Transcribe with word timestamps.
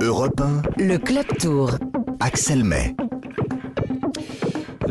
Europe 0.00 0.40
1, 0.40 0.62
Le 0.76 0.96
Club 0.96 1.26
Tour. 1.40 1.70
Axel 2.20 2.62
May. 2.62 2.94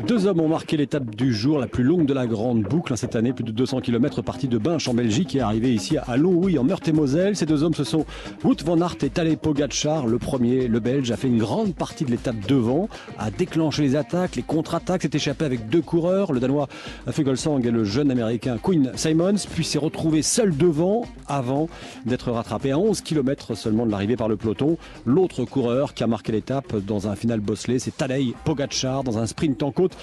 Deux 0.08 0.26
hommes 0.26 0.40
ont 0.40 0.48
marqué 0.48 0.78
l'étape 0.78 1.14
du 1.16 1.34
jour, 1.34 1.60
la 1.60 1.68
plus 1.68 1.84
longue 1.84 2.06
de 2.06 2.14
la 2.14 2.28
grande 2.28 2.62
boucle 2.62 2.94
hein, 2.94 2.96
cette 2.96 3.18
année, 3.18 3.34
plus 3.34 3.44
de 3.44 3.52
200 3.52 3.82
km 3.82 4.22
partie 4.22 4.48
de 4.48 4.58
Binche 4.58 4.88
en 4.88 4.94
Belgique 4.94 5.36
et 5.36 5.42
arrivé 5.42 5.74
ici 5.74 5.98
à 5.98 6.16
Longwy 6.16 6.58
en 6.58 6.64
Meurthe-et-Moselle. 6.64 7.36
Ces 7.36 7.46
deux 7.46 7.62
hommes, 7.62 7.74
ce 7.74 7.84
sont 7.84 8.06
Wout 8.46 8.56
van 8.64 8.80
Aert 8.80 8.96
et 9.02 9.10
Tadej 9.10 9.36
Pogacar. 9.36 10.08
Le 10.08 10.18
premier, 10.18 10.70
le 10.70 10.80
Belge, 10.80 11.12
a 11.12 11.18
fait 11.18 11.28
une 11.28 11.40
grande 11.40 11.76
partie 11.76 12.06
de 12.06 12.12
l'étape 12.12 12.38
devant, 12.48 12.88
a 13.20 13.32
déclenché 13.32 13.82
les 13.82 13.98
attaques, 13.98 14.38
les 14.38 14.44
contre-attaques, 14.44 15.02
s'est 15.02 15.10
échappé 15.14 15.44
avec 15.44 15.68
deux 15.68 15.82
coureurs, 15.82 16.32
le 16.32 16.40
Danois 16.40 16.70
Fugelsang 17.12 17.66
et 17.66 17.72
le 17.72 17.84
jeune 17.84 18.10
Américain 18.10 18.58
Quinn 18.62 18.94
Simons, 18.96 19.46
puis 19.54 19.66
s'est 19.66 19.78
retrouvé 19.78 20.22
seul 20.22 20.56
devant 20.56 21.04
avant 21.28 21.68
d'être 22.06 22.32
rattrapé 22.32 22.72
à 22.72 22.80
11 22.80 23.02
km 23.02 23.56
seulement 23.56 23.86
de 23.86 23.92
l'arrivée 23.92 24.16
par 24.16 24.30
le 24.30 24.38
peloton. 24.38 24.78
L'autre 25.06 25.44
coureur 25.44 25.94
qui 25.94 26.06
a 26.06 26.08
marqué 26.08 26.32
l'étape 26.32 26.78
dans 26.78 27.10
un 27.10 27.18
final 27.18 27.42
bosselé, 27.42 27.78
c'est 27.80 27.98
Tadej 27.98 28.34
Pogacar 28.46 29.04
dans 29.04 29.18
un 29.18 29.28
sprint 29.28 29.62
en 29.64 29.72
côte. 29.74 29.97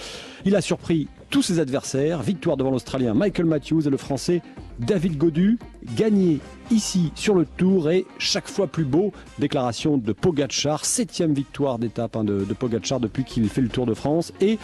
Il 0.44 0.56
a 0.56 0.60
surpris 0.60 1.08
tous 1.30 1.42
ses 1.42 1.58
adversaires. 1.58 2.22
Victoire 2.22 2.56
devant 2.56 2.70
l'Australien 2.70 3.14
Michael 3.14 3.46
Matthews 3.46 3.86
et 3.86 3.90
le 3.90 3.96
Français 3.96 4.42
David 4.78 5.16
Godu. 5.16 5.58
Gagné 5.96 6.40
ici 6.70 7.12
sur 7.14 7.34
le 7.34 7.46
Tour 7.46 7.90
et 7.90 8.06
chaque 8.18 8.48
fois 8.48 8.66
plus 8.66 8.84
beau. 8.84 9.12
Déclaration 9.38 9.96
de 9.96 10.12
Pogacar. 10.12 10.84
Septième 10.84 11.34
victoire 11.34 11.78
d'étape 11.78 12.16
hein, 12.16 12.24
de, 12.24 12.44
de 12.44 12.54
Pogacar 12.54 13.00
depuis 13.00 13.24
qu'il 13.24 13.48
fait 13.48 13.62
le 13.62 13.68
Tour 13.68 13.86
de 13.86 13.94
France. 13.94 14.32
Et 14.40 14.58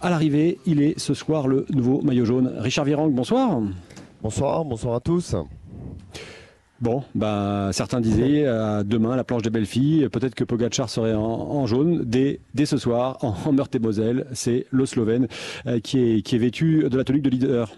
à 0.00 0.10
l'arrivée, 0.10 0.58
il 0.64 0.80
est 0.80 0.98
ce 0.98 1.12
soir 1.12 1.48
le 1.48 1.66
nouveau 1.70 2.00
maillot 2.02 2.24
jaune. 2.24 2.54
Richard 2.58 2.84
Virang, 2.84 3.10
bonsoir. 3.10 3.60
Bonsoir, 4.22 4.64
bonsoir 4.64 4.94
à 4.94 5.00
tous. 5.00 5.34
Bon, 6.80 7.02
bah, 7.14 7.68
certains 7.72 8.00
disaient 8.00 8.44
euh, 8.46 8.82
demain 8.84 9.14
la 9.14 9.22
planche 9.22 9.42
des 9.42 9.50
belles 9.50 9.66
filles, 9.66 10.08
peut-être 10.08 10.34
que 10.34 10.44
Pogacar 10.44 10.88
serait 10.88 11.12
en, 11.12 11.20
en 11.22 11.66
jaune 11.66 12.04
dès, 12.06 12.40
dès 12.54 12.64
ce 12.64 12.78
soir 12.78 13.18
en, 13.20 13.34
en 13.46 13.52
Meurthe-et-Moselle. 13.52 14.26
C'est 14.32 14.64
le 14.70 14.86
Slovène 14.86 15.28
euh, 15.66 15.78
qui, 15.80 15.98
est, 15.98 16.22
qui 16.22 16.36
est 16.36 16.38
vêtu 16.38 16.88
de 16.88 16.96
la 16.96 17.04
tenue 17.04 17.20
de 17.20 17.28
leader. 17.28 17.70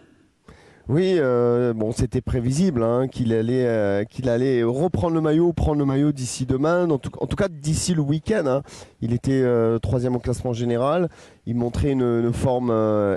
Oui, 0.88 1.14
euh, 1.16 1.72
bon, 1.72 1.90
c'était 1.90 2.20
prévisible 2.20 2.82
hein, 2.84 3.08
qu'il 3.08 3.32
allait, 3.32 3.66
euh, 3.66 4.04
qu'il 4.04 4.28
allait 4.28 4.62
reprendre 4.62 5.14
le 5.14 5.20
maillot, 5.20 5.52
prendre 5.52 5.78
le 5.80 5.84
maillot 5.84 6.12
d'ici 6.12 6.46
demain, 6.46 6.88
en 6.88 6.98
tout, 6.98 7.10
en 7.20 7.26
tout 7.26 7.36
cas 7.36 7.48
d'ici 7.48 7.94
le 7.94 8.02
week-end. 8.02 8.44
hein. 8.46 8.62
Il 9.00 9.12
était 9.12 9.42
euh, 9.42 9.80
troisième 9.80 10.14
au 10.14 10.20
classement 10.20 10.52
général. 10.52 11.08
Il 11.46 11.56
montrait 11.56 11.90
une, 11.90 12.02
une 12.02 12.32
forme 12.32 12.72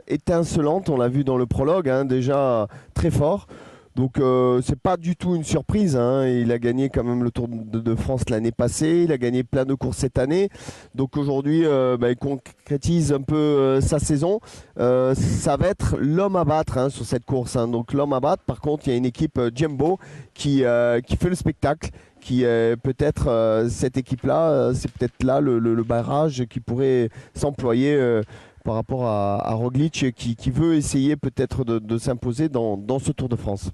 étincelante. 0.08 0.90
On 0.90 0.98
l'a 0.98 1.10
vu 1.10 1.24
dans 1.24 1.38
le 1.38 1.46
prologue, 1.46 1.90
hein, 1.90 2.06
déjà 2.06 2.68
très 2.96 3.12
fort. 3.12 3.48
Donc 3.96 4.20
euh, 4.20 4.62
c'est 4.62 4.78
pas 4.80 4.98
du 4.98 5.16
tout 5.16 5.36
une 5.36 5.44
surprise. 5.44 5.96
hein. 5.96 6.28
Il 6.28 6.52
a 6.52 6.60
gagné 6.60 6.90
quand 6.90 7.04
même 7.04 7.24
le 7.24 7.32
Tour 7.32 7.48
de, 7.48 7.96
France 7.96 8.30
l'année 8.30 8.52
passée. 8.52 9.04
Il 9.06 9.12
a 9.12 9.18
gagné 9.18 9.44
plein 9.44 9.64
de 9.66 9.74
courses 9.74 9.98
cette 10.00 10.18
année. 10.20 10.50
Donc 10.96 11.16
aujourd'hui, 11.18 11.66
euh, 11.66 11.96
bah, 11.98 12.10
il 12.12 12.18
concrétise 12.18 13.14
un 13.14 13.22
peu 13.22 13.36
euh, 13.36 13.82
sa 13.82 14.00
saison. 14.00 14.40
Euh, 14.80 15.16
ça 15.16 15.56
va 15.56 15.68
être 15.68 15.96
l'homme 15.98 16.36
à 16.36 16.44
battre 16.44 16.78
hein, 16.78 16.90
sur 16.90 17.06
cette 17.06 17.26
course. 17.26 17.56
hein. 17.56 17.68
Donc 17.70 17.94
l'homme 17.94 18.14
à 18.14 18.20
battre. 18.20 18.44
Par 18.44 18.60
contre, 18.60 18.88
il 18.88 18.92
y 18.92 18.94
a 18.94 18.98
une 18.98 19.06
équipe 19.06 19.40
Jumbo 19.56 19.98
qui 20.34 20.64
qui 21.08 21.16
fait 21.16 21.30
le 21.30 21.36
spectacle. 21.36 21.90
Qui 22.22 22.44
euh, 22.44 22.76
peut-être 22.76 23.28
euh, 23.28 23.70
cette 23.70 23.98
équipe-là, 23.98 24.72
c'est 24.74 24.90
peut-être 24.92 25.24
là 25.24 25.40
le, 25.42 25.60
le- 25.60 25.76
le 25.76 25.84
barrage 25.84 26.46
qui 26.50 26.60
pourrait 26.60 27.10
s'employer. 27.36 27.94
euh, 27.94 28.24
par 28.66 28.74
rapport 28.74 29.06
à, 29.06 29.54
Roglic 29.54 30.14
qui, 30.16 30.52
veut 30.52 30.74
essayer 30.74 31.16
peut-être 31.16 31.64
de, 31.64 31.98
s'imposer 31.98 32.50
dans, 32.50 33.00
ce 33.00 33.12
Tour 33.12 33.30
de 33.30 33.36
France. 33.36 33.72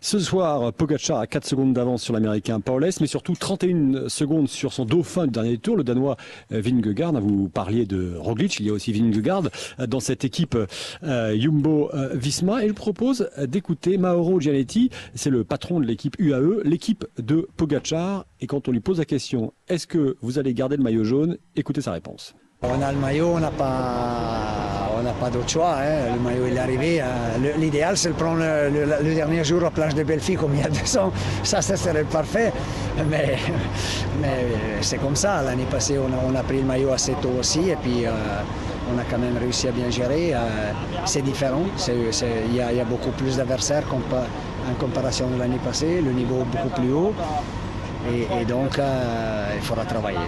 Ce 0.00 0.18
soir, 0.18 0.72
Pogacar 0.72 1.18
a 1.18 1.26
4 1.26 1.46
secondes 1.46 1.72
d'avance 1.72 2.02
sur 2.02 2.14
l'américain 2.14 2.60
Paules, 2.60 2.90
mais 3.00 3.06
surtout 3.06 3.34
31 3.34 4.08
secondes 4.08 4.48
sur 4.48 4.72
son 4.72 4.84
dauphin 4.84 5.24
du 5.24 5.32
dernier 5.32 5.58
tour, 5.58 5.76
le 5.76 5.84
danois 5.84 6.16
euh, 6.52 6.60
Vingegaard. 6.60 7.12
Vous 7.20 7.48
parliez 7.48 7.86
de 7.86 8.14
Roglic, 8.16 8.60
il 8.60 8.66
y 8.66 8.70
a 8.70 8.72
aussi 8.72 8.92
Vingegaard 8.92 9.44
euh, 9.80 9.86
dans 9.86 10.00
cette 10.00 10.24
équipe 10.24 10.56
euh, 11.02 11.38
Jumbo 11.38 11.90
Visma. 12.12 12.64
Et 12.64 12.68
je 12.68 12.74
propose 12.74 13.28
d'écouter 13.46 13.96
Mauro 13.96 14.40
Gianetti, 14.40 14.90
c'est 15.14 15.30
le 15.30 15.42
patron 15.42 15.80
de 15.80 15.86
l'équipe 15.86 16.16
UAE, 16.18 16.62
l'équipe 16.64 17.06
de 17.18 17.48
Pogacar. 17.56 18.26
Et 18.40 18.46
quand 18.46 18.68
on 18.68 18.72
lui 18.72 18.80
pose 18.80 18.98
la 18.98 19.06
question, 19.06 19.52
est-ce 19.68 19.86
que 19.86 20.16
vous 20.20 20.38
allez 20.38 20.52
garder 20.52 20.76
le 20.76 20.82
maillot 20.82 21.04
jaune? 21.04 21.38
Écoutez 21.56 21.80
sa 21.80 21.92
réponse. 21.92 22.34
On 22.72 22.82
a 22.82 22.92
le 22.92 22.98
maillot, 22.98 23.32
on 23.34 23.40
n'a 23.40 23.50
pas, 23.50 25.14
pas 25.20 25.30
d'autre 25.30 25.48
choix. 25.48 25.76
hein. 25.80 26.14
Le 26.14 26.20
maillot 26.20 26.46
il 26.50 26.56
est 26.56 26.60
arrivé. 26.60 27.00
hein. 27.00 27.06
L'idéal 27.58 27.96
c'est 27.96 28.08
de 28.08 28.14
prendre 28.14 28.40
le, 28.40 29.14
dernier 29.14 29.44
jour 29.44 29.64
à 29.64 29.70
plage 29.70 29.94
de 29.94 30.02
Belleville 30.02 30.38
comme 30.38 30.54
il 30.54 30.60
y 30.60 30.64
a 30.64 30.68
deux 30.68 30.98
ans. 30.98 31.12
Ça, 31.42 31.60
ça 31.62 31.76
serait 31.76 32.04
parfait. 32.04 32.52
Mais, 33.08 33.36
c'est 34.80 34.98
comme 34.98 35.16
ça. 35.16 35.42
L'année 35.42 35.66
passée, 35.70 35.98
on 35.98 36.34
a, 36.34 36.42
pris 36.42 36.58
le 36.58 36.64
maillot 36.64 36.92
assez 36.92 37.12
tôt 37.22 37.32
aussi 37.38 37.70
et 37.70 37.76
puis 37.76 38.06
euh, 38.06 38.10
on 38.94 38.98
a 38.98 39.02
quand 39.10 39.18
même 39.18 39.36
réussi 39.38 39.68
à 39.68 39.72
bien 39.72 39.90
gérer. 39.90 40.34
Euh, 40.34 40.38
c'est 41.04 41.22
différent. 41.22 41.62
Il 41.88 42.54
y, 42.56 42.60
a- 42.60 42.84
beaucoup 42.84 43.10
plus 43.10 43.36
d'adversaires 43.36 43.84
en 43.92 44.74
comparaison 44.78 45.26
de 45.28 45.38
l'année 45.38 45.60
passée. 45.64 46.00
Le 46.04 46.12
niveau 46.12 46.42
est 46.42 46.56
beaucoup 46.56 46.80
plus 46.80 46.92
haut. 46.92 47.14
Et, 48.06 48.44
donc, 48.44 48.78
euh, 48.78 49.52
il 49.56 49.62
faudra 49.62 49.86
travailler. 49.86 50.18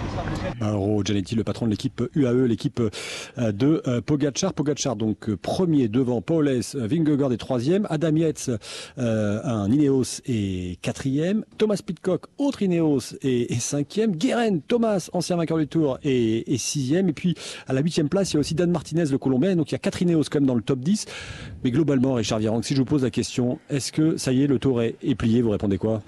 Mauro 0.59 1.03
Gianetti, 1.03 1.35
le 1.35 1.43
patron 1.43 1.67
de 1.67 1.71
l'équipe 1.71 2.01
UAE, 2.15 2.47
l'équipe 2.47 2.79
euh, 2.79 3.51
de 3.51 3.83
euh, 3.87 4.01
Pogacar. 4.01 4.53
Pogacar 4.53 4.95
donc 4.95 5.35
premier 5.35 5.87
devant 5.87 6.21
Paules, 6.21 6.61
Vingegaard 6.73 7.31
est 7.33 7.37
troisième, 7.37 7.85
Adam 7.91 8.15
Yates, 8.15 8.49
un 8.97 9.71
Ineos 9.71 10.21
est 10.25 10.81
quatrième, 10.81 11.45
Thomas 11.57 11.79
Pitcock, 11.85 12.25
autre 12.39 12.63
Ineos 12.63 13.15
est, 13.21 13.59
cinquième, 13.59 14.15
Guérin, 14.15 14.57
Thomas, 14.59 15.09
ancien 15.13 15.35
vainqueur 15.35 15.57
du 15.57 15.67
Tour, 15.67 15.99
est, 16.03 16.57
sixième, 16.57 17.09
et 17.09 17.13
puis 17.13 17.35
à 17.67 17.73
la 17.73 17.81
huitième 17.81 18.09
place, 18.09 18.31
il 18.31 18.35
y 18.35 18.37
a 18.37 18.39
aussi 18.39 18.55
Dan 18.55 18.71
Martinez, 18.71 19.05
le 19.11 19.17
Colombien, 19.19 19.55
donc 19.55 19.69
il 19.69 19.73
y 19.73 19.75
a 19.75 19.79
quatre 19.79 20.01
Ineos 20.01 20.23
quand 20.31 20.39
même 20.39 20.47
dans 20.47 20.55
le 20.55 20.61
top 20.61 20.79
10. 20.79 21.05
Mais 21.63 21.71
globalement, 21.71 22.13
Richard 22.15 22.39
Virang, 22.39 22.63
si 22.63 22.73
je 22.73 22.79
vous 22.79 22.85
pose 22.85 23.03
la 23.03 23.11
question, 23.11 23.59
est-ce 23.69 23.91
que 23.91 24.17
ça 24.17 24.31
y 24.31 24.43
est, 24.43 24.47
le 24.47 24.57
Tour 24.57 24.81
est 24.81 25.15
plié, 25.15 25.41
vous 25.41 25.51
répondez 25.51 25.77
quoi? 25.77 26.01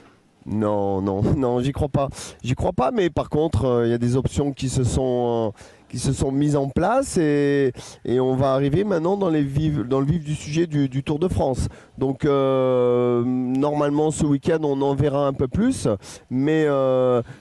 Non, 0.45 1.01
non, 1.01 1.22
non, 1.38 1.59
j'y 1.59 1.72
crois 1.72 1.89
pas. 1.89 2.09
J'y 2.44 2.55
crois 2.55 2.73
pas, 2.73 2.91
mais 2.91 3.09
par 3.09 3.29
contre, 3.29 3.66
euh, 3.66 3.88
il 3.88 3.91
y 3.91 3.94
a 3.94 3.97
des 3.97 4.16
options 4.16 4.51
qui 4.51 4.69
se 4.69 4.83
sont, 4.83 5.53
euh, 5.53 6.31
mises 6.31 6.55
en 6.55 6.69
place 6.69 7.17
et, 7.17 7.73
on 8.05 8.35
va 8.35 8.53
arriver 8.53 8.83
maintenant 8.83 9.17
dans, 9.17 9.29
le 9.29 9.39
vif 9.39 9.83
du 10.23 10.35
sujet 10.35 10.67
du, 10.67 11.03
Tour 11.03 11.19
de 11.19 11.27
France. 11.27 11.67
Donc, 11.97 12.25
euh, 12.25 13.23
normalement, 13.25 14.11
ce 14.11 14.25
week-end, 14.25 14.59
on 14.63 14.81
en 14.81 14.95
verra 14.95 15.27
un 15.27 15.33
peu 15.33 15.47
plus, 15.47 15.88
mais, 16.29 16.66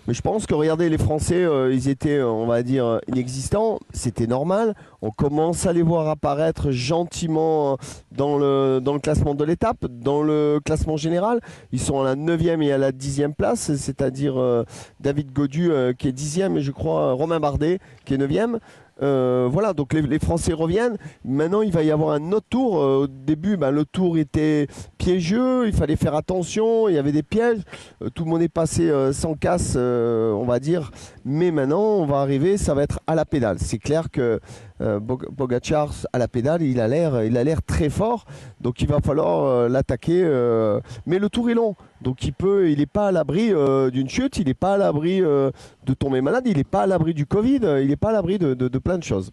mais 0.06 0.15
je 0.15 0.22
pense 0.22 0.47
que, 0.47 0.54
regardez, 0.54 0.88
les 0.88 0.98
Français, 0.98 1.47
ils 1.70 1.88
étaient, 1.88 2.22
on 2.22 2.47
va 2.47 2.62
dire, 2.62 3.00
inexistants. 3.09 3.80
C'était 3.92 4.26
normal. 4.26 4.75
On 5.00 5.10
commence 5.10 5.66
à 5.66 5.72
les 5.72 5.82
voir 5.82 6.09
apparaître 6.09 6.70
gentiment 6.70 7.78
dans 8.10 8.36
le, 8.36 8.81
dans 8.82 8.94
le 8.94 8.98
classement 8.98 9.34
de 9.34 9.44
l'étape, 9.44 9.86
dans 9.86 10.22
le 10.22 10.60
classement 10.64 10.97
général. 10.97 11.41
Ils 11.72 11.81
sont 11.81 12.00
à 12.00 12.04
la 12.04 12.16
9e 12.16 12.62
et 12.62 12.72
à 12.72 12.78
la 12.78 12.91
10e 12.91 13.32
place, 13.32 13.75
c'est-à-dire 13.76 14.38
euh, 14.38 14.64
David 15.00 15.32
Godu 15.32 15.70
euh, 15.70 15.92
qui 15.92 16.09
est 16.09 16.12
10e 16.12 16.56
et 16.56 16.62
je 16.62 16.72
crois 16.72 17.12
Romain 17.12 17.38
Bardet 17.38 17.78
qui 18.04 18.14
est 18.14 18.19
9e. 18.19 18.59
Euh, 19.00 19.48
voilà, 19.50 19.72
donc 19.72 19.92
les, 19.92 20.19
Français 20.19 20.53
reviennent. 20.53 20.97
Maintenant, 21.25 21.62
il 21.62 21.72
va 21.72 21.82
y 21.82 21.91
avoir 21.91 22.15
un 22.15 22.32
autre 22.32 22.47
tour. 22.50 22.78
Euh, 22.78 23.04
au 23.04 23.06
début, 23.06 23.56
ben, 23.56 23.70
le 23.70 23.84
tour 23.84 24.19
était 24.19 24.66
piégeux, 24.98 25.66
il 25.66 25.72
fallait 25.72 25.97
faire 25.97 26.15
attention, 26.15 26.88
il 26.88 26.94
y 26.94 26.98
avait 26.98 27.12
des 27.12 27.22
pièges. 27.22 27.60
Euh, 28.03 28.10
tout 28.10 28.25
le 28.25 28.30
monde 28.30 28.42
est 28.42 28.48
passé 28.48 28.91
euh, 28.91 29.12
sans 29.12 29.34
casse, 29.34 29.75
euh, 29.76 30.32
on 30.32 30.44
va 30.44 30.59
dire. 30.59 30.91
Mais 31.25 31.50
maintenant, 31.50 31.82
on 31.82 32.06
va 32.06 32.19
arriver, 32.19 32.56
ça 32.56 32.75
va 32.75 32.82
être 32.82 33.00
à 33.06 33.15
la 33.15 33.25
pédale. 33.25 33.59
C'est 33.60 33.78
clair 33.78 34.10
que 34.10 34.41
euh, 34.81 35.00
Bog- 35.00 35.28
Pogacar 35.37 35.93
à 36.12 36.19
la 36.19 36.28
pédale, 36.28 36.62
il 36.62 36.81
a 36.81 36.89
l'air, 36.89 37.22
il 37.25 37.37
a 37.37 37.44
l'air 37.44 37.62
très 37.62 37.91
fort. 37.91 38.25
Donc 38.61 38.81
il 38.81 38.89
va 38.89 39.00
falloir 39.00 39.44
euh, 39.44 39.69
l'attaquer. 39.69 40.22
euh, 40.25 40.81
mais 41.06 41.19
le 41.19 41.28
tour 41.28 41.50
est 41.50 41.55
long, 41.55 41.75
donc 42.03 42.25
il 42.25 42.33
peut, 42.33 42.71
il 42.71 42.78
n'est 42.78 42.87
pas 42.87 43.09
à 43.09 43.12
l'abri 43.12 43.53
d'une 43.93 44.09
chute, 44.09 44.39
il 44.39 44.47
n'est 44.47 44.55
pas 44.55 44.75
à 44.75 44.78
l'abri 44.78 45.21
de 45.21 45.95
tomber 45.98 46.21
malade, 46.21 46.45
il 46.47 46.57
n'est 46.57 46.65
pas 46.65 46.83
à 46.83 46.86
l'abri 46.86 47.15
du 47.15 47.27
Covid, 47.27 47.60
il 47.83 47.89
n'est 47.89 47.97
pas 47.97 48.10
à 48.10 48.13
l'abri 48.13 48.39
de, 48.39 48.78
plein 48.78 48.98
de 48.98 49.04
choses. 49.04 49.33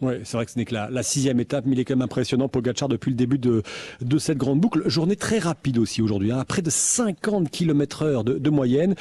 Oui, 0.00 0.14
c'est 0.22 0.36
vrai 0.36 0.46
que 0.46 0.52
ce 0.52 0.58
n'est 0.58 0.64
que 0.64 0.74
la, 0.74 1.02
sixième 1.02 1.40
étape, 1.40 1.64
mais 1.66 1.72
il 1.72 1.80
est 1.80 1.84
quand 1.84 1.96
même 1.96 2.02
impressionnant, 2.02 2.48
Pogacar, 2.48 2.88
depuis 2.88 3.10
le 3.10 3.16
début 3.16 3.38
de, 3.38 3.62
de 4.00 4.18
cette 4.18 4.38
grande 4.38 4.60
boucle. 4.60 4.88
Journée 4.88 5.16
très 5.16 5.40
rapide 5.40 5.78
aussi 5.78 6.02
aujourd'hui, 6.02 6.30
hein, 6.30 6.38
à 6.38 6.44
près 6.44 6.62
de 6.62 6.70
50 6.70 7.50
km 7.50 8.02
heure 8.02 8.22
de, 8.24 8.38
de 8.38 8.50
moyenne. 8.50 8.94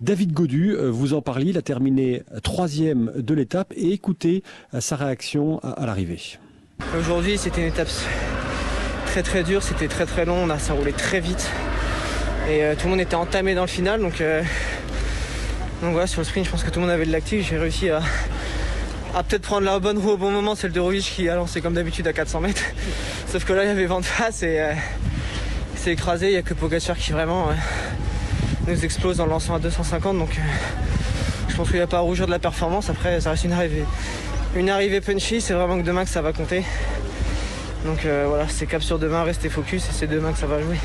David 0.00 0.32
Godu, 0.32 0.70
euh, 0.70 0.90
vous 0.90 1.12
en 1.12 1.20
parliez, 1.20 1.50
il 1.50 1.58
a 1.58 1.62
terminé 1.62 2.22
troisième 2.42 3.12
de 3.16 3.34
l'étape 3.34 3.70
et 3.76 3.92
écoutez 3.92 4.42
euh, 4.72 4.80
sa 4.80 4.96
réaction 4.96 5.58
à, 5.62 5.84
l'arrivée. 5.84 6.38
Aujourd'hui, 6.98 7.36
c'était 7.36 7.60
une 7.60 7.66
étape 7.66 7.90
très 9.04 9.22
très 9.22 9.42
dure, 9.42 9.62
c'était 9.62 9.88
très 9.88 10.06
très 10.06 10.24
long, 10.24 10.48
ça 10.58 10.72
roulait 10.72 10.92
très 10.92 11.20
vite. 11.20 11.50
Et 12.48 12.64
euh, 12.64 12.74
tout 12.74 12.84
le 12.84 12.92
monde 12.92 13.00
était 13.00 13.14
entamé 13.14 13.54
dans 13.54 13.60
le 13.60 13.68
final, 13.68 14.00
donc, 14.00 14.22
voilà, 15.82 16.06
sur 16.06 16.22
le 16.22 16.24
sprint, 16.24 16.46
je 16.46 16.50
pense 16.50 16.64
que 16.64 16.70
tout 16.70 16.80
le 16.80 16.86
monde 16.86 16.94
avait 16.94 17.06
de 17.06 17.12
l'actif. 17.12 17.46
J'ai 17.48 17.58
réussi 17.58 17.90
à, 17.90 18.00
peut-être 19.28 19.42
prendre 19.42 19.66
la 19.66 19.78
bonne 19.80 19.98
roue 19.98 20.10
au 20.10 20.16
bon 20.16 20.30
moment. 20.30 20.54
C'est 20.54 20.66
le 20.66 20.72
de 20.72 20.80
Rovic 20.80 21.02
qui 21.02 21.28
a 21.28 21.34
lancé 21.34 21.60
comme 21.60 21.74
d'habitude 21.74 22.06
à 22.06 22.12
400 22.12 22.40
mètres. 22.40 22.62
Sauf 23.26 23.44
que 23.44 23.52
là, 23.52 23.64
il 23.64 23.68
y 23.68 23.70
avait 23.70 23.86
vent 23.86 24.00
de 24.00 24.04
face 24.04 24.42
et 24.42 24.62
s'est 25.76 25.92
écrasé. 25.92 26.28
Il 26.28 26.32
n'y 26.32 26.36
a 26.36 26.42
que 26.42 26.52
Pogacar 26.52 26.98
qui 26.98 27.12
vraiment 27.12 27.48
nous 28.70 28.84
explose 28.84 29.20
en 29.20 29.26
lançant 29.26 29.54
à 29.54 29.58
250. 29.58 30.18
Donc 30.18 30.38
je 31.48 31.56
pense 31.56 31.68
qu'il 31.68 31.76
n'y 31.76 31.82
a 31.82 31.86
pas 31.86 31.98
à 31.98 32.00
rougir 32.00 32.26
de 32.26 32.30
la 32.30 32.38
performance. 32.38 32.90
Après, 32.90 33.20
ça 33.20 33.30
reste 33.30 33.44
une 33.44 33.52
arrivée, 33.52 33.84
une 34.56 34.70
arrivée 34.70 35.00
punchy. 35.00 35.40
C'est 35.40 35.54
vraiment 35.54 35.78
que 35.78 35.86
demain 35.86 36.04
que 36.04 36.10
ça 36.10 36.22
va 36.22 36.32
compter. 36.32 36.64
Donc 37.84 38.04
voilà, 38.04 38.48
c'est 38.48 38.66
cap 38.66 38.82
sur 38.82 38.98
demain, 38.98 39.22
rester 39.22 39.48
focus 39.48 39.88
et 39.88 39.92
c'est 39.92 40.06
demain 40.06 40.32
que 40.32 40.38
ça 40.38 40.46
va 40.46 40.60
jouer. 40.62 40.76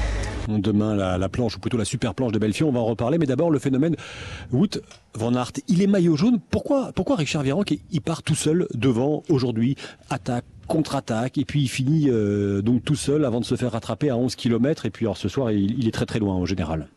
Demain, 0.48 0.96
la, 0.96 1.30
planche, 1.30 1.56
ou 1.56 1.60
plutôt 1.60 1.78
la 1.78 1.86
super 1.86 2.14
planche 2.14 2.32
de 2.32 2.40
Belfi, 2.40 2.64
on 2.64 2.72
va 2.72 2.80
en 2.80 2.86
reparler. 2.86 3.18
Mais 3.18 3.26
d'abord, 3.26 3.50
le 3.50 3.60
phénomène 3.60 3.96
Wout 4.52 4.80
Van 5.16 5.34
Aert, 5.34 5.52
il 5.68 5.82
est 5.82 5.88
maillot 5.88 6.16
jaune. 6.16 6.40
Pourquoi, 6.52 6.92
pourquoi 6.94 7.16
Richard 7.16 7.44
Virenque, 7.44 7.76
il 7.92 8.02
part 8.02 8.22
tout 8.22 8.36
seul 8.36 8.68
devant 8.74 9.24
aujourd'hui 9.30 9.76
Attaque, 10.10 10.46
contre-attaque, 10.68 11.38
et 11.38 11.46
puis 11.46 11.64
il 11.64 11.68
finit 11.68 12.10
euh, 12.10 12.62
donc 12.62 12.84
tout 12.84 12.96
seul 12.96 13.26
avant 13.26 13.40
de 13.40 13.46
se 13.46 13.56
faire 13.56 13.72
rattraper 13.72 14.10
à 14.10 14.18
11 14.18 14.36
km. 14.36 14.86
Et 14.86 14.92
puis 14.92 15.06
alors, 15.06 15.18
ce 15.18 15.30
soir, 15.30 15.52
il 15.52 15.88
est 15.88 15.92
très 15.92 16.06
très 16.06 16.20
loin 16.20 16.36
en 16.36 16.46
général. 16.46 16.88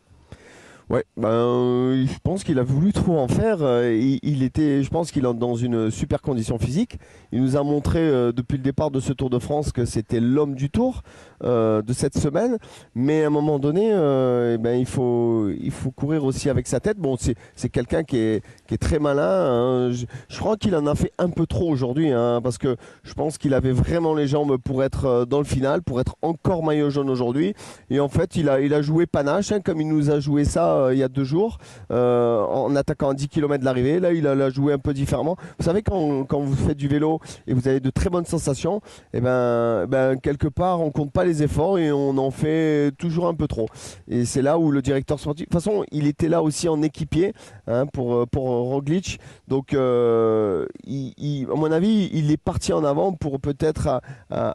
Ouais, 0.90 1.05
ben, 1.19 2.06
je 2.06 2.19
pense 2.25 2.44
qu'il 2.44 2.58
a 2.58 2.62
voulu 2.62 2.94
trop 2.94 3.19
en 3.19 3.29
faire. 3.29 3.58
Euh, 3.61 3.94
il, 4.23 4.43
était, 4.43 4.82
je 4.82 4.88
pense 4.88 5.11
qu'il 5.11 5.26
est 5.26 5.35
dans 5.35 5.55
une 5.55 5.90
super 5.90 6.23
condition 6.23 6.58
physique. 6.58 6.99
Il 7.31 7.43
nous 7.43 7.56
a 7.58 7.62
montré 7.62 7.99
euh, 7.99 8.32
depuis 8.32 8.56
le 8.56 8.62
départ 8.62 8.90
de 8.90 8.99
ce 8.99 9.12
Tour 9.12 9.29
de 9.29 9.38
France 9.38 9.70
que 9.70 9.85
c'était 9.85 10.19
l'homme 10.19 10.55
du 10.55 10.70
Tour 10.70 11.02
euh, 11.44 11.82
de 11.82 11.93
cette 11.93 12.17
semaine. 12.17 12.56
Mais 12.94 13.25
à 13.25 13.26
un 13.26 13.31
moment 13.31 13.58
donné, 13.58 13.88
eh 13.90 14.56
ben, 14.56 14.79
il, 14.79 14.87
faut, 14.87 15.50
il 15.61 15.70
faut 15.73 15.90
courir 15.90 16.25
aussi 16.25 16.49
avec 16.49 16.67
sa 16.67 16.81
tête. 16.81 16.96
Bon, 16.96 17.19
c'est 17.19 17.69
quelqu'un 17.69 18.02
qui 18.02 18.17
est, 18.17 18.43
qui 18.67 18.73
est 18.73 18.79
très 18.79 18.99
malin. 18.99 19.29
Hein. 19.29 19.93
Je, 19.93 20.38
crois 20.38 20.56
qu'il 20.56 20.75
en 20.75 20.87
a 20.87 20.94
fait 20.94 21.12
un 21.19 21.29
peu 21.29 21.44
trop 21.44 21.70
aujourd'hui, 21.70 22.12
hein, 22.12 22.40
parce 22.43 22.56
que 22.56 22.76
je 23.02 23.12
pense 23.12 23.37
qu'il 23.37 23.52
avait 23.52 23.73
vraiment 23.73 24.14
les 24.14 24.26
jambes 24.26 24.56
pour 24.56 24.82
être 24.82 25.26
dans 25.26 25.38
le 25.38 25.44
final, 25.44 25.82
pour 25.82 26.00
être 26.00 26.17
encore 26.23 26.64
maillot 26.64 26.88
jaune 26.88 27.11
aujourd'hui. 27.11 27.52
Et 27.90 28.00
en 28.00 28.08
fait, 28.08 28.37
il 28.37 28.49
a, 28.49 28.62
il 28.62 28.73
a 28.73 28.81
joué 28.81 29.05
panache, 29.05 29.52
hein, 29.52 29.61
comme 29.61 29.82
il 29.82 29.88
nous 29.88 30.11
a 30.11 30.19
joué 30.19 30.46
ça 30.46 30.78
euh, 30.79 30.95
il 30.95 30.99
y 30.99 31.03
a 31.03 31.09
deux 31.09 31.25
jours 31.25 31.59
euh, 31.91 32.41
en 32.45 32.75
attaquant 32.77 33.11
à 33.11 33.15
10 33.15 33.29
km 33.29 33.61
de 33.61 33.65
l'arrivée. 33.65 34.01
Là, 34.01 34.13
il 34.13 34.27
a, 34.27 34.51
joué 34.51 34.73
un 34.73 34.79
peu 34.79 34.95
différemment. 34.95 35.37
Vous 35.59 35.65
savez, 35.65 35.83
quand, 35.83 36.25
quand, 36.25 36.41
vous 36.41 36.55
faites 36.55 36.77
du 36.77 36.89
vélo 36.89 37.21
et 37.47 37.55
vous 37.55 37.69
avez 37.69 37.81
de 37.81 37.91
très 37.91 38.09
bonnes 38.09 38.25
sensations, 38.25 38.79
et 39.13 39.19
eh 39.19 39.21
ben, 39.21 39.87
ben, 39.87 40.19
quelque 40.19 40.49
part, 40.49 40.81
on 40.81 40.91
compte 40.91 41.13
pas 41.13 41.25
les 41.25 41.43
efforts 41.43 41.79
et 41.79 41.93
on 41.93 42.17
en 42.19 42.31
fait 42.31 42.93
toujours 42.99 43.27
un 43.27 43.35
peu 43.35 43.47
trop. 43.47 43.67
Et 44.09 44.25
c'est 44.25 44.43
là 44.43 44.59
où 44.59 44.71
le 44.71 44.81
directeur 44.81 45.19
sportif, 45.21 45.49
de 45.49 45.51
toute 45.51 45.63
façon, 45.63 45.85
il 45.93 46.07
était 46.07 46.29
là 46.29 46.43
aussi 46.43 46.69
en 46.69 46.83
équipier 46.83 47.35
hein, 47.67 47.87
pour, 47.87 48.27
pour 48.29 48.45
Roglic. 48.45 49.21
Donc, 49.49 49.75
euh, 49.75 50.67
à 50.87 51.57
mon 51.57 51.71
avis, 51.71 52.11
il 52.13 52.31
est 52.31 52.37
parti 52.37 52.73
en 52.73 52.85
avant 52.85 53.13
pour 53.13 53.41
peut-être 53.41 54.01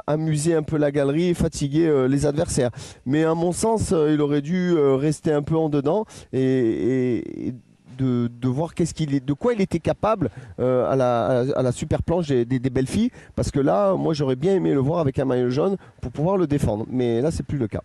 amuser 0.08 0.56
un 0.56 0.64
peu 0.64 0.78
la 0.78 0.92
galerie 0.92 1.30
et 1.30 1.34
fatiguer 1.34 2.08
les 2.10 2.26
adversaires. 2.26 2.72
Mais 3.06 3.24
à 3.24 3.36
mon 3.36 3.52
sens, 3.52 3.92
il 3.92 4.22
aurait 4.22 4.42
dû 4.42 4.74
rester 4.78 5.32
un 5.32 5.42
peu 5.42 5.56
en 5.56 5.70
dedans 5.70 6.06
et, 6.32 7.54
de, 7.98 8.48
voir 8.48 8.72
de 8.76 9.34
quoi 9.34 9.54
il 9.54 9.62
était 9.62 9.80
capable 9.80 10.30
euh, 10.60 10.90
à, 10.90 10.96
la, 11.64 11.72
super 11.72 12.04
planche 12.04 12.28
des, 12.28 12.60
belles 12.70 12.88
filles. 12.88 13.12
Parce 13.36 13.52
que 13.52 13.60
là, 13.60 13.96
moi, 13.96 14.14
j'aurais 14.14 14.36
bien 14.36 14.56
aimé 14.56 14.74
le 14.74 14.80
voir 14.80 15.00
avec 15.00 15.20
un 15.20 15.26
maillot 15.26 15.50
jaune 15.50 15.78
pour 16.02 16.12
pouvoir 16.12 16.38
le 16.38 16.48
défendre. 16.48 16.86
Mais 16.90 17.22
là, 17.22 17.32
c'est 17.32 17.44
plus 17.44 17.58
le 17.58 17.68
cas. 17.68 17.82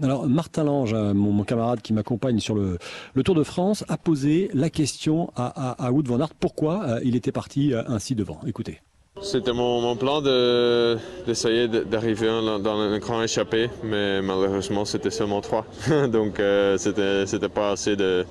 Alors 0.00 0.28
Martin 0.28 0.62
Lange, 0.62 0.94
euh, 0.94 1.12
mon, 1.12 1.42
camarade 1.42 1.82
qui 1.82 1.92
m'accompagne 1.92 2.38
sur 2.38 2.54
le, 2.54 2.78
Tour 3.24 3.34
de 3.34 3.42
France, 3.42 3.84
a 3.88 3.96
posé 3.96 4.48
la 4.54 4.70
question 4.70 5.32
à, 5.34 5.84
à, 5.84 5.90
Wood 5.90 6.06
Van 6.06 6.20
Aert 6.20 6.34
pourquoi 6.38 6.84
euh, 6.84 7.00
il 7.02 7.16
était 7.16 7.32
parti 7.32 7.72
ainsi 7.88 8.14
devant? 8.14 8.38
Écoutez. 8.46 8.80
C'était 9.22 9.52
mon, 9.52 9.96
plan 9.96 10.20
d'essayer 10.20 11.68
d'arriver 11.68 12.28
dans 12.62 12.78
un 12.78 12.98
grand 12.98 13.22
échappé, 13.22 13.68
mais 13.82 14.22
malheureusement 14.22 14.84
c'était 14.84 15.10
seulement 15.10 15.40
trois. 15.40 15.66
Donc 16.12 16.40
euh, 16.40 16.78
c'était 16.78 17.48
pas 17.48 17.72
assez 17.72 17.96
de, 17.96 18.24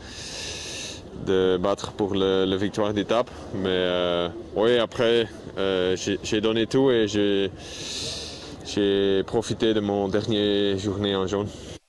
de 1.25 1.57
battre 1.57 1.91
pour 1.91 2.15
la 2.15 2.57
victoire 2.57 2.93
d'étape. 2.93 3.29
Mais 3.53 3.67
euh, 3.69 4.29
oui, 4.55 4.77
après 4.77 5.27
euh, 5.57 5.95
j'ai 6.23 6.41
donné 6.41 6.67
tout 6.67 6.89
et 6.89 7.07
j'ai 7.07 7.51
profité 9.23 9.73
de 9.73 9.79
mon 9.81 10.07
dernier 10.07 10.77
journée 10.77 11.15
en 11.15 11.27
jaune. 11.27 11.47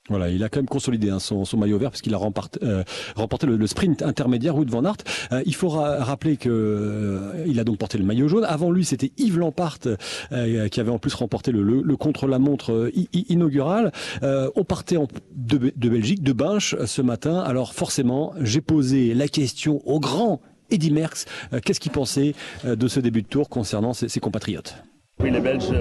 Voilà, 0.08 0.30
il 0.30 0.42
a 0.42 0.48
quand 0.48 0.60
même 0.60 0.68
consolidé 0.68 1.10
hein, 1.10 1.18
son, 1.18 1.44
maillot 1.56 1.78
vert 1.78 1.90
puisqu'il 1.90 2.14
a 2.14 2.18
remporté, 2.18 2.60
euh, 2.62 2.82
remporté 3.14 3.46
le, 3.46 3.66
sprint 3.66 4.02
intermédiaire 4.02 4.56
Wout 4.56 4.64
van 4.68 4.84
Aert. 4.84 4.96
Euh, 5.32 5.42
il 5.44 5.54
faut 5.54 5.68
rappeler 5.68 6.36
que 6.36 6.48
euh, 6.48 7.44
il 7.46 7.60
a 7.60 7.64
donc 7.64 7.78
porté 7.78 7.98
le 7.98 8.04
maillot 8.04 8.28
jaune. 8.28 8.44
Avant 8.44 8.70
lui, 8.70 8.84
c'était 8.84 9.12
Yves 9.18 9.38
Lampart 9.38 9.78
qui 9.80 10.80
avait 10.80 10.90
en 10.90 10.98
plus 10.98 11.14
remporté 11.14 11.52
le, 11.52 11.96
contre-la-montre 11.96 12.90
inaugural. 13.12 13.92
on 14.22 14.64
partait 14.64 14.96
de, 15.34 15.88
Belgique, 15.88 16.22
de 16.22 16.32
Binche 16.32 16.76
ce 16.84 17.02
matin. 17.02 17.40
Alors 17.40 17.74
forcément, 17.74 18.32
j'ai 18.40 18.60
posé 18.60 19.14
la 19.14 19.28
question 19.28 19.82
au 19.86 20.00
grand 20.00 20.40
Eddy 20.70 20.90
Merckx. 20.90 21.26
Qu'est-ce 21.64 21.80
qu'il 21.80 21.92
pensait 21.92 22.34
de 22.64 22.88
ce 22.88 23.00
début 23.00 23.22
de 23.22 23.28
tour 23.28 23.48
concernant 23.48 23.92
ses, 23.92 24.20
compatriotes? 24.20 24.76
Oui, 25.20 25.30
les 25.30 25.40
Belges 25.40 25.72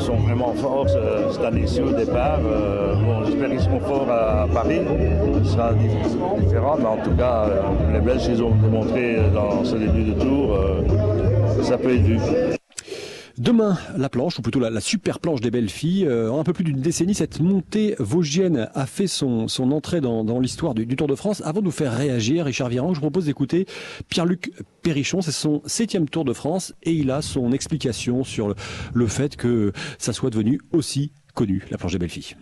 sont 0.00 0.16
vraiment 0.16 0.52
forts 0.54 0.86
cette 0.88 1.44
année-ci 1.44 1.80
au 1.80 1.92
départ. 1.92 2.40
Euh, 2.44 2.94
bon, 2.94 3.24
J'espère 3.24 3.50
qu'ils 3.50 3.60
seront 3.60 3.80
forts 3.80 4.10
à, 4.10 4.46
Paris. 4.52 4.80
Ce 5.44 5.50
sera 5.50 5.72
différent, 5.74 6.76
mais 6.78 6.86
en 6.86 6.96
tout 6.98 7.16
cas, 7.16 7.46
euh, 7.48 7.92
les 7.92 8.00
Belges, 8.00 8.26
ils 8.28 8.42
ont 8.42 8.54
démontré 8.54 9.18
dans 9.34 9.64
ce 9.64 9.76
début 9.76 10.04
de 10.04 10.12
tour 10.12 10.56
que 11.56 11.62
ça 11.62 11.76
peut 11.78 11.94
être 11.94 12.02
vu. 12.02 12.59
Demain, 13.40 13.78
la 13.96 14.10
planche, 14.10 14.38
ou 14.38 14.42
plutôt 14.42 14.60
la, 14.60 14.80
super 14.82 15.18
planche 15.18 15.40
des 15.40 15.50
belles 15.50 15.70
filles. 15.70 16.04
Euh, 16.04 16.30
en 16.30 16.40
un 16.40 16.44
peu 16.44 16.52
plus 16.52 16.62
d'une 16.62 16.82
décennie, 16.82 17.14
cette 17.14 17.40
montée 17.40 17.94
vosgienne 17.98 18.68
a 18.74 18.84
fait 18.84 19.06
son, 19.06 19.46
entrée 19.72 20.02
dans, 20.02 20.38
l'histoire 20.38 20.74
du, 20.74 20.86
Tour 20.86 21.08
de 21.08 21.14
France. 21.14 21.40
Avant 21.46 21.60
de 21.60 21.64
nous 21.64 21.70
faire 21.70 21.96
réagir, 21.96 22.44
Richard 22.44 22.68
Viran, 22.68 22.90
je 22.92 22.96
vous 22.96 23.06
propose 23.06 23.24
d'écouter 23.24 23.64
Pierre-Luc 24.10 24.52
Perrichon. 24.82 25.22
C'est 25.22 25.32
son 25.32 25.62
septième 25.64 26.06
Tour 26.06 26.26
de 26.26 26.34
France 26.34 26.74
et 26.82 26.92
il 26.92 27.10
a 27.10 27.22
son 27.22 27.50
explication 27.52 28.24
sur 28.24 28.54
le 28.92 29.06
fait 29.06 29.36
que 29.36 29.72
ça 29.96 30.12
soit 30.12 30.28
devenu 30.28 30.60
aussi 30.72 31.12
connu, 31.34 31.64
la 31.70 31.78
planche 31.78 31.92
des 31.92 31.98
belles 31.98 32.10
filles. 32.10 32.36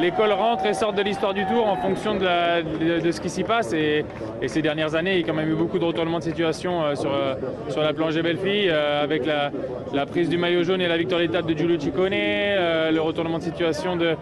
L'école 0.00 0.32
rentre 0.32 0.66
et 0.66 0.74
sort 0.74 0.92
de 0.92 1.02
l'histoire 1.02 1.34
du 1.34 1.44
tour 1.46 1.66
en 1.66 1.76
fonction 1.76 2.14
de, 2.14 3.10
ce 3.10 3.20
qui 3.20 3.30
s'y 3.30 3.44
passe. 3.44 3.72
Et, 3.72 4.04
ces 4.46 4.62
dernières 4.62 4.94
années, 4.94 5.14
il 5.14 5.20
y 5.20 5.22
a 5.22 5.26
quand 5.26 5.34
même 5.34 5.48
eu 5.48 5.54
beaucoup 5.54 5.78
de 5.78 5.84
retournements 5.84 6.18
de 6.18 6.24
situation 6.24 6.82
euh, 6.82 6.94
euh, 7.04 7.34
sur, 7.68 7.80
la 7.80 7.92
belles 7.92 8.38
filles, 8.38 8.68
euh, 8.70 9.02
avec 9.02 9.24
la, 9.24 10.06
prise 10.06 10.28
du 10.28 10.36
maillot 10.36 10.64
jaune 10.64 10.80
et 10.80 10.88
la 10.88 10.96
victoire 10.96 11.20
d'étape 11.20 11.46
de 11.46 11.56
Giulio 11.56 11.78
Ciccone, 11.78 12.10
le 12.10 12.98
retournement 12.98 13.38
de 13.38 13.44
situation 13.44 13.96
de, 13.96 14.16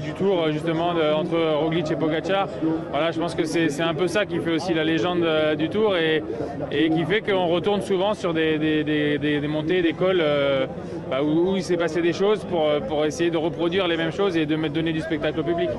du 0.00 0.12
tour 0.12 0.50
justement 0.50 0.88
entre 0.88 1.38
Roglic 1.60 1.90
et 1.90 1.96
Pogacar. 1.96 2.48
Voilà, 2.90 3.10
je 3.10 3.20
pense 3.20 3.34
que 3.34 3.44
c'est 3.44 3.82
un 3.82 3.94
peu 3.94 4.08
ça 4.08 4.26
qui 4.26 4.38
fait 4.38 4.52
aussi 4.52 4.74
la 4.74 4.84
légende 4.84 5.24
euh, 5.24 5.54
du 5.54 5.68
tour 5.68 5.96
et, 5.96 6.22
qui 6.70 7.04
fait 7.04 7.20
qu'on 7.20 7.46
retourne 7.46 7.82
souvent 7.82 8.14
sur 8.14 8.34
des, 8.34 9.42
montées, 9.48 9.82
des 9.82 9.92
cols 9.92 10.20
euh, 10.20 10.66
bah, 11.10 11.22
où, 11.22 11.56
il 11.56 11.62
s'est 11.62 11.76
passé 11.76 12.00
des 12.02 12.12
choses 12.12 12.44
pour, 12.44 12.68
pour 12.88 13.04
essayer 13.04 13.30
de 13.30 13.36
reproduire 13.36 13.88
les 13.88 13.96
mêmes 13.96 14.12
choses 14.12 14.36
et 14.36 14.46
de 14.46 14.56
donner 14.68 14.92
du 14.92 15.00
spectacle 15.00 15.40
au 15.40 15.44
public. 15.44 15.70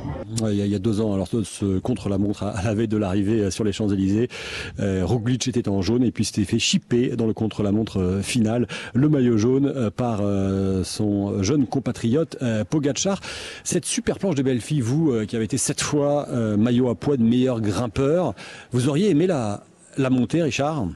Il, 0.50 0.56
y 0.56 0.76
a, 0.76 0.80
deux 0.80 1.02
ans, 1.02 1.14
alors 1.14 1.28
ce 1.28 1.80
contre 1.80 2.10
la 2.10 2.18
montre 2.18 2.44
à 2.44 2.64
la 2.64 2.74
veille 2.74 2.88
de 2.88 2.98
l'arrivée 2.98 3.42
euh, 3.42 3.52
sur 3.52 3.64
les 3.64 3.72
Champs-Élysées, 3.72 4.30
Roglic 4.80 5.48
était 5.48 5.68
en 5.68 5.82
jaune 5.82 6.04
et 6.04 6.12
puis 6.12 6.26
s'était 6.26 6.46
fait 6.46 6.60
chipper 6.60 7.16
dans 7.16 7.28
le 7.28 7.34
contre-la-montre 7.34 8.20
final, 8.22 8.68
le 8.94 9.10
maillot 9.10 9.38
jaune 9.38 9.92
par 9.92 10.22
son 10.84 11.44
jeune 11.44 11.68
compatriote 11.68 12.38
Pogacar. 12.70 13.20
Cette 13.64 13.86
super 13.86 14.20
planche 14.20 14.36
de 14.36 14.44
belle 14.44 14.62
fille, 14.62 14.82
vous 14.82 15.12
euh, 15.12 15.26
qui 15.26 15.36
avez 15.36 15.46
été 15.46 15.58
sept 15.58 15.82
fois 15.82 16.28
euh, 16.30 16.58
maillot 16.58 16.90
à 16.90 16.96
poids 16.96 17.18
de 17.18 17.24
meilleur 17.24 17.62
grimpeur, 17.62 18.34
vous 18.72 18.90
auriez 18.90 19.10
aimé 19.10 19.28
la, 19.28 19.64
montée, 20.10 20.42
Richard? 20.42 20.88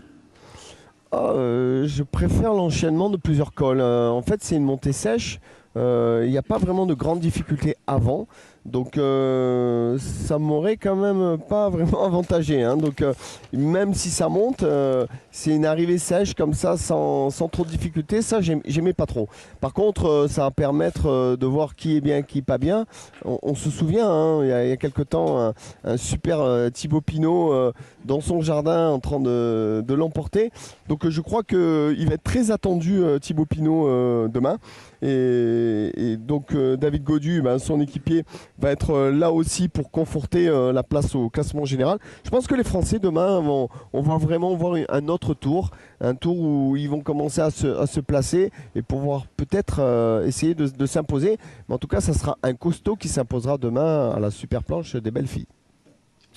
Ah, 1.11 1.31
euh, 1.31 1.87
Je 1.87 2.03
préfère 2.03 2.53
l'enchaînement 2.53 3.09
de 3.09 3.17
plusieurs 3.17 3.53
cols. 3.53 3.81
en 3.81 4.21
fait, 4.21 4.43
c'est 4.43 4.55
une 4.55 4.63
montée 4.63 4.93
sèche. 4.93 5.39
Il 5.75 6.29
n'y 6.29 6.37
a 6.37 6.43
pas 6.43 6.57
vraiment 6.57 6.85
de 6.85 6.93
grandes 6.93 7.21
difficultés 7.21 7.75
avant. 7.87 8.27
Donc 8.65 8.97
euh, 8.97 9.97
ça 9.99 10.37
m'aurait 10.37 10.77
quand 10.77 10.95
même 10.95 11.37
pas 11.37 11.69
vraiment 11.69 12.03
avantagé. 12.05 12.61
Hein. 12.61 12.77
Donc 12.77 13.01
euh, 13.01 13.13
même 13.53 13.93
si 13.93 14.09
ça 14.09 14.29
monte, 14.29 14.63
euh, 14.63 15.07
c'est 15.31 15.55
une 15.55 15.65
arrivée 15.65 15.97
sèche 15.97 16.33
comme 16.33 16.53
ça 16.53 16.77
sans, 16.77 17.29
trop 17.51 17.63
de 17.63 17.69
difficultés. 17.69 18.21
Ça 18.21 18.39
j'aimais 18.41 18.93
pas 18.93 19.05
trop. 19.05 19.27
Par 19.61 19.73
contre, 19.73 20.27
ça 20.29 20.43
va 20.43 20.51
permettre 20.51 21.35
de 21.35 21.45
voir 21.45 21.75
qui 21.75 21.97
est 21.97 22.01
bien, 22.01 22.21
qui 22.21 22.39
est 22.39 22.43
pas 22.43 22.57
bien. 22.57 22.85
On, 23.25 23.55
se 23.55 23.69
souvient, 23.69 24.09
hein, 24.09 24.43
il, 24.43 24.49
y 24.49 24.71
a, 24.71 24.77
quelques 24.77 25.09
temps, 25.09 25.53
un, 25.83 25.97
super 25.97 26.71
Thibaut 26.71 27.01
Pinot 27.01 27.73
dans 28.05 28.21
son 28.21 28.41
jardin 28.41 28.89
en 28.89 28.99
train 28.99 29.19
de, 29.19 29.93
l'emporter. 29.93 30.51
Donc 30.87 31.07
je 31.09 31.21
crois 31.21 31.43
qu'il 31.43 32.07
va 32.07 32.13
être 32.13 32.23
très 32.23 32.51
attendu 32.51 33.01
Thibaut 33.21 33.45
Pinot 33.45 34.27
demain. 34.27 34.57
Et, 35.01 36.17
donc 36.17 36.55
David 36.55 37.03
Godu, 37.03 37.41
ben, 37.41 37.59
son 37.59 37.79
équipier, 37.81 38.23
va 38.57 38.71
être 38.71 38.91
euh, 38.91 39.11
là 39.11 39.31
aussi 39.31 39.67
pour 39.67 39.91
conforter 39.91 40.47
euh, 40.47 40.71
la 40.71 40.83
place 40.83 41.15
au 41.15 41.29
classement 41.29 41.65
général. 41.65 41.99
Je 42.23 42.29
pense 42.29 42.47
que 42.47 42.55
les 42.55 42.63
Français 42.63 42.99
demain 42.99 43.39
vont, 43.39 43.69
on 43.93 44.01
va 44.01 44.17
vraiment 44.17 44.55
voir 44.55 44.77
un 44.89 45.07
autre 45.07 45.33
tour, 45.33 45.71
un 46.01 46.15
tour 46.15 46.39
où 46.39 46.75
ils 46.75 46.89
vont 46.89 47.01
commencer 47.01 47.41
à 47.41 47.51
se, 47.51 47.99
placer 47.99 48.51
et 48.75 48.81
pouvoir 48.81 49.27
peut-être 49.35 49.77
euh, 49.79 50.25
essayer 50.25 50.55
de, 50.55 50.67
de 50.67 50.85
s'imposer. 50.85 51.37
Mais 51.67 51.75
en 51.75 51.77
tout 51.77 51.87
cas, 51.87 52.01
ça 52.01 52.13
sera 52.13 52.37
un 52.43 52.53
costaud 52.53 52.95
qui 52.95 53.07
s'imposera 53.07 53.57
demain 53.57 54.11
à 54.11 54.19
la 54.19 54.31
super 54.31 54.63
planche 54.63 54.95
des 54.95 55.11
belles 55.11 55.27
filles. 55.27 55.47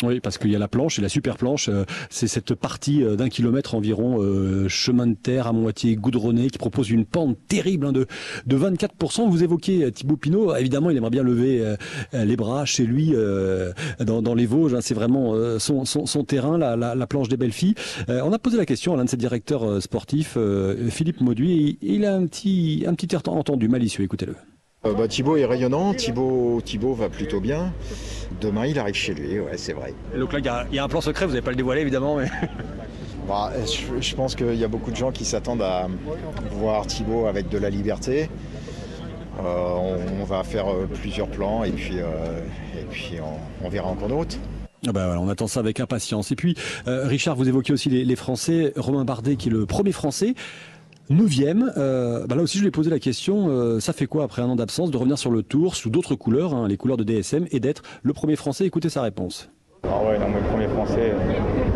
Oui, 0.02 0.20
parce 0.20 0.36
qu'il 0.36 0.50
y 0.50 0.56
a 0.56 0.58
la 0.58 0.68
planche 0.68 0.98
et 0.98 1.02
la 1.02 1.08
super 1.08 1.36
planche. 1.36 1.68
Euh, 1.68 1.84
c'est 2.10 2.26
cette 2.26 2.54
partie 2.54 3.04
euh, 3.04 3.14
d'un 3.14 3.28
kilomètre 3.28 3.74
environ, 3.74 4.20
euh, 4.20 4.68
chemin 4.68 5.06
de 5.06 5.14
terre 5.14 5.46
à 5.46 5.52
moitié 5.52 5.94
goudronné, 5.94 6.50
qui 6.50 6.58
propose 6.58 6.90
une 6.90 7.04
pente 7.04 7.36
terrible 7.46 7.86
hein, 7.86 7.92
de, 7.92 8.06
de 8.46 8.58
24%. 8.58 9.30
Vous 9.30 9.44
évoquez 9.44 9.90
Thibaut 9.92 10.16
Pinot. 10.16 10.56
Évidemment, 10.56 10.90
il 10.90 10.96
aimerait 10.96 11.10
bien 11.10 11.22
lever 11.22 11.62
les 12.12 12.36
bras 12.36 12.64
chez 12.64 12.84
lui 12.84 13.14
dans, 14.00 14.34
les 14.34 14.46
Vosges. 14.46 14.74
Hein. 14.74 14.80
c'est 14.80 14.94
vraiment 14.94 15.34
son, 15.58 15.84
son, 15.84 16.24
terrain, 16.24 16.58
la, 16.58 16.76
la, 16.76 17.06
planche 17.06 17.28
des 17.28 17.36
belles 17.36 17.52
filles. 17.52 17.74
on 18.08 18.32
a 18.32 18.38
posé 18.38 18.56
la 18.56 18.66
question 18.66 18.94
à 18.94 18.96
l'un 18.96 19.04
de 19.04 19.10
ses 19.10 19.16
directeurs 19.16 19.82
sportifs, 19.82 20.36
Philippe 20.90 21.20
Mauduit. 21.20 21.78
Il 21.82 22.04
a 22.04 22.14
un 22.14 22.26
petit, 22.26 22.84
un 22.86 22.94
petit 22.94 23.14
air 23.14 23.22
entendu 23.26 23.68
malicieux. 23.68 24.04
Écoutez-le. 24.04 24.34
Bah, 24.84 25.06
Thibaut 25.08 25.36
est 25.36 25.44
rayonnant. 25.44 25.94
Thibaut, 25.94 26.60
Thibaut 26.64 26.94
va 26.94 27.08
plutôt 27.08 27.40
bien. 27.40 27.72
Demain, 28.40 28.66
il 28.66 28.78
arrive 28.78 28.94
chez 28.94 29.14
lui, 29.14 29.38
ouais, 29.38 29.56
c'est 29.56 29.72
vrai. 29.72 29.94
donc 30.18 30.32
là, 30.32 30.40
il 30.70 30.74
y, 30.74 30.78
a 30.78 30.84
un 30.84 30.88
plan 30.88 31.00
secret, 31.00 31.26
vous 31.26 31.32
n'avez 31.32 31.42
pas 31.42 31.50
le 31.50 31.56
dévoilé 31.56 31.80
évidemment, 31.80 32.16
mais. 32.16 32.28
Bah, 33.28 33.52
je, 34.00 34.14
pense 34.16 34.34
qu'il 34.34 34.56
y 34.56 34.64
a 34.64 34.68
beaucoup 34.68 34.90
de 34.90 34.96
gens 34.96 35.12
qui 35.12 35.24
s'attendent 35.24 35.62
à 35.62 35.86
voir 36.50 36.88
Thibaut 36.88 37.26
avec 37.26 37.48
de 37.48 37.56
la 37.56 37.70
liberté. 37.70 38.28
Euh, 39.40 39.94
on, 40.20 40.24
va 40.24 40.42
faire 40.42 40.68
euh, 40.68 40.88
plusieurs 40.92 41.28
plans 41.28 41.62
et 41.62 41.70
puis, 41.70 42.00
euh, 42.00 42.40
et 42.78 42.84
puis 42.90 43.14
on, 43.62 43.68
verra 43.68 43.88
en 43.88 43.94
cours 43.94 44.08
de 44.08 44.14
route. 44.14 44.38
Ah 44.86 44.92
bah 44.92 45.16
on 45.20 45.28
attend 45.28 45.46
ça 45.46 45.60
avec 45.60 45.78
impatience. 45.78 46.32
Et 46.32 46.36
puis, 46.36 46.56
Richard, 46.86 47.36
vous 47.36 47.48
évoquez 47.48 47.72
aussi 47.72 47.88
les, 47.88 48.04
les, 48.04 48.16
Français. 48.16 48.72
Romain 48.76 49.04
Bardet, 49.04 49.36
qui 49.36 49.48
est 49.48 49.52
le 49.52 49.66
premier 49.66 49.92
Français. 49.92 50.34
Neuvième, 51.12 51.70
euh, 51.76 52.26
bah 52.26 52.36
là 52.36 52.42
aussi 52.42 52.56
je 52.56 52.62
lui 52.62 52.68
ai 52.68 52.70
posé 52.70 52.88
la 52.88 52.98
question, 52.98 53.48
euh, 53.50 53.80
ça 53.80 53.92
fait 53.92 54.06
quoi 54.06 54.24
après 54.24 54.40
un 54.40 54.46
an 54.46 54.56
d'absence 54.56 54.90
de 54.90 54.96
revenir 54.96 55.18
sur 55.18 55.30
le 55.30 55.42
tour 55.42 55.76
sous 55.76 55.90
d'autres 55.90 56.14
couleurs, 56.14 56.54
hein, 56.54 56.66
les 56.66 56.78
couleurs 56.78 56.96
de 56.96 57.04
DSM, 57.04 57.44
et 57.50 57.60
d'être 57.60 57.82
le 58.02 58.14
premier 58.14 58.34
français 58.34 58.64
Écoutez 58.64 58.88
sa 58.88 59.02
réponse? 59.02 59.50
Ah 59.84 59.88
ouais, 60.02 60.18
non, 60.18 60.28
mais 60.32 60.40
le 60.40 60.46
premier 60.46 60.68
français, 60.68 61.12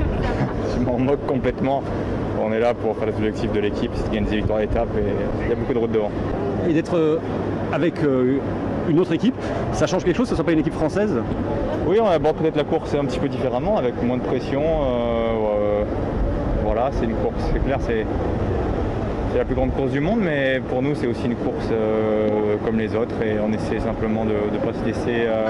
je 0.74 0.82
m'en 0.82 0.98
moque 0.98 1.26
complètement. 1.26 1.82
On 2.42 2.50
est 2.50 2.60
là 2.60 2.72
pour 2.72 2.96
faire 2.96 3.08
les 3.08 3.12
objectifs 3.12 3.52
de 3.52 3.60
l'équipe, 3.60 3.90
c'est 3.94 4.10
gagner 4.10 4.30
des 4.30 4.36
victoires 4.36 4.60
d'étape 4.60 4.88
et 4.96 5.44
il 5.44 5.50
y 5.50 5.52
a 5.52 5.54
beaucoup 5.54 5.74
de 5.74 5.78
routes 5.80 5.92
devant. 5.92 6.10
Et 6.66 6.72
d'être 6.72 6.96
euh, 6.96 7.18
avec 7.74 7.96
une 8.88 8.98
autre 8.98 9.12
équipe, 9.12 9.34
ça 9.74 9.86
change 9.86 10.04
quelque 10.04 10.16
chose, 10.16 10.28
ce 10.28 10.32
ne 10.32 10.36
soit 10.36 10.46
pas 10.46 10.52
une 10.52 10.60
équipe 10.60 10.72
française? 10.72 11.12
Oui, 11.86 11.98
on 12.00 12.06
aborde 12.06 12.38
peut-être 12.38 12.56
la 12.56 12.64
course 12.64 12.94
un 12.94 13.04
petit 13.04 13.18
peu 13.18 13.28
différemment, 13.28 13.76
avec 13.76 14.02
moins 14.02 14.16
de 14.16 14.22
pression. 14.22 14.62
voilà, 16.64 16.90
c'est 16.98 17.04
une 17.04 17.16
course, 17.16 17.42
c'est 17.52 17.62
clair, 17.62 17.78
c'est 17.82 18.06
c'est 19.36 19.40
la 19.40 19.44
plus 19.44 19.54
grande 19.54 19.74
course 19.74 19.90
du 19.90 20.00
monde, 20.00 20.20
mais 20.22 20.62
pour 20.66 20.80
nous, 20.80 20.94
c'est 20.94 21.06
aussi 21.06 21.26
une 21.26 21.36
course 21.36 21.68
euh, 21.70 22.56
comme 22.64 22.78
les 22.78 22.94
autres 22.94 23.20
et 23.22 23.38
on 23.38 23.52
essaie 23.52 23.80
simplement 23.80 24.24
de 24.24 24.30
ne 24.30 24.58
pas 24.58 24.72
se 24.72 24.82
laisser 24.82 25.26
euh, 25.26 25.46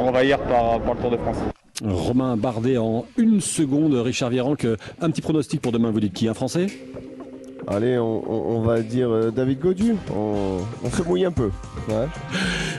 envahir 0.00 0.40
par, 0.40 0.80
le 0.80 1.00
Tour 1.00 1.12
de 1.12 1.16
France. 1.16 1.36
Romain 1.84 2.36
Bardet 2.36 2.78
en 2.78 3.04
une 3.16 3.40
seconde, 3.40 3.94
Richard 3.94 4.30
Virenque, 4.30 4.66
un 5.00 5.10
petit 5.10 5.20
pronostic 5.20 5.60
pour 5.60 5.70
demain, 5.70 5.92
vous 5.92 6.00
dites 6.00 6.14
qui 6.14 6.26
Un 6.26 6.34
Français? 6.34 6.66
Allez, 7.68 7.98
on, 7.98 8.60
va 8.60 8.80
dire 8.80 9.10
euh, 9.10 9.30
David 9.30 9.58
Godu. 9.58 9.96
On, 10.14 10.60
se 10.90 11.02
mouille 11.02 11.24
un 11.24 11.32
peu. 11.32 11.50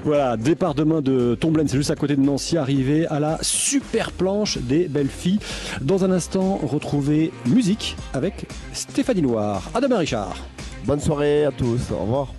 Voilà, 0.06 0.38
départ 0.38 0.75
demain 0.75 1.01
de 1.01 1.36
Tomblaine, 1.36 1.67
c'est 1.67 1.75
juste 1.75 1.91
à 1.91 1.96
côté 1.96 2.15
de 2.15 2.22
Nancy, 2.22 2.58
arrivé 2.58 3.06
à 3.08 3.20
la 3.20 3.38
super 3.41 4.12
planche 4.12 4.58
des 4.58 4.88
belles 4.88 5.10
filles. 5.10 5.39
Dans 5.82 6.06
un 6.06 6.12
instant, 6.12 6.60
retrouver 6.63 7.32
musique 7.46 7.98
avec 8.13 8.48
Stéphanie 8.72 9.22
Noir. 9.22 9.70
À 9.74 9.82
demain, 9.82 9.98
Richard. 9.98 10.38
Bonne 10.86 11.01
soirée 11.01 11.44
à 11.44 11.51
tous. 11.51 11.91
Au 11.91 12.03
revoir. 12.03 12.34